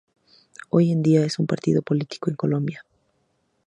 [0.71, 2.83] Hoy en día es un partido político en Colombia.